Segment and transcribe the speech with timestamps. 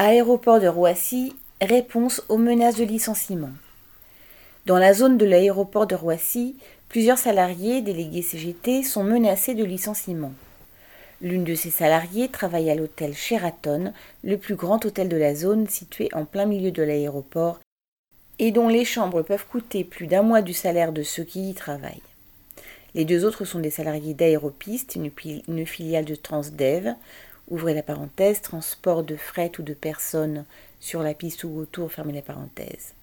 [0.00, 3.50] Aéroport de Roissy, réponse aux menaces de licenciement.
[4.64, 6.56] Dans la zone de l'aéroport de Roissy,
[6.88, 10.32] plusieurs salariés délégués CGT sont menacés de licenciement.
[11.20, 13.92] L'une de ces salariés travaille à l'hôtel Sheraton,
[14.22, 17.58] le plus grand hôtel de la zone situé en plein milieu de l'aéroport
[18.38, 21.54] et dont les chambres peuvent coûter plus d'un mois du salaire de ceux qui y
[21.54, 22.02] travaillent.
[22.94, 26.94] Les deux autres sont des salariés d'Aéropiste, une, filiale de Transdev,
[27.50, 30.44] ouvrez la parenthèse, transport de fret ou de personnes
[30.80, 32.94] sur la piste ou autour, fermez la parenthèse.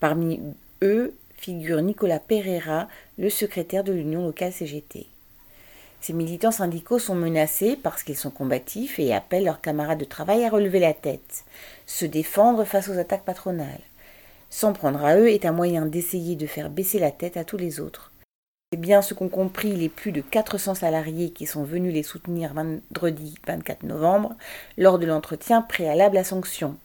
[0.00, 0.40] Parmi
[0.82, 5.06] eux figure Nicolas Pereira, le secrétaire de l'Union locale CGT.
[6.00, 10.44] Ces militants syndicaux sont menacés parce qu'ils sont combatifs et appellent leurs camarades de travail
[10.44, 11.44] à relever la tête,
[11.86, 13.80] se défendre face aux attaques patronales.
[14.50, 17.56] S'en prendre à eux est un moyen d'essayer de faire baisser la tête à tous
[17.56, 18.12] les autres.
[18.76, 23.34] Bien ce qu'ont compris les plus de 400 salariés qui sont venus les soutenir vendredi
[23.46, 24.34] 24 novembre
[24.76, 26.76] lors de l'entretien préalable à sanction.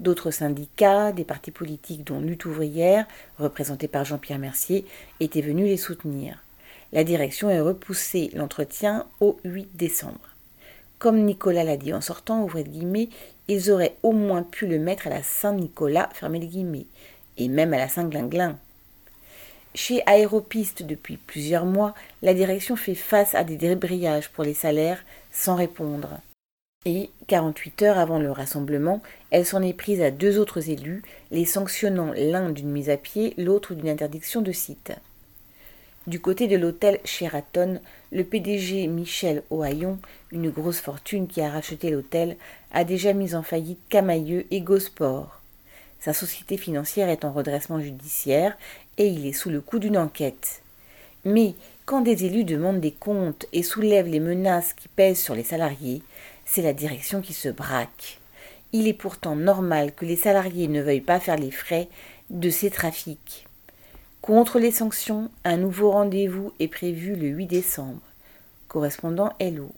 [0.00, 3.06] D'autres syndicats, des partis politiques dont Lutte ouvrière,
[3.38, 4.84] représentés par Jean-Pierre Mercier,
[5.20, 6.42] étaient venus les soutenir.
[6.92, 10.36] La direction a repoussé l'entretien au 8 décembre.
[10.98, 13.08] Comme Nicolas l'a dit en sortant, ouvrez guillemets,
[13.48, 16.86] ils auraient au moins pu le mettre à la Saint-Nicolas, fermez les guillemets,
[17.38, 18.58] et même à la Saint-Glinglin,
[19.74, 25.04] chez Aéropiste, depuis plusieurs mois, la direction fait face à des débrayages pour les salaires
[25.30, 26.18] sans répondre.
[26.86, 31.44] Et, 48 heures avant le rassemblement, elle s'en est prise à deux autres élus, les
[31.44, 34.92] sanctionnant l'un d'une mise à pied, l'autre d'une interdiction de site.
[36.06, 39.98] Du côté de l'hôtel Sheraton, le PDG Michel Ohaillon,
[40.32, 42.36] une grosse fortune qui a racheté l'hôtel,
[42.72, 45.39] a déjà mis en faillite Camailleux et Gosport.
[46.00, 48.56] Sa société financière est en redressement judiciaire
[48.96, 50.62] et il est sous le coup d'une enquête.
[51.24, 55.44] Mais quand des élus demandent des comptes et soulèvent les menaces qui pèsent sur les
[55.44, 56.02] salariés,
[56.46, 58.18] c'est la direction qui se braque.
[58.72, 61.88] Il est pourtant normal que les salariés ne veuillent pas faire les frais
[62.30, 63.46] de ces trafics.
[64.22, 68.00] Contre les sanctions, un nouveau rendez-vous est prévu le 8 décembre.
[68.68, 69.70] Correspondant Hello.